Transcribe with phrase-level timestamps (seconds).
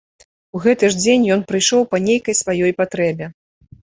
[0.59, 3.29] У гэты ж дзень ён прыйшоў па нейкай сваёй патрэбе.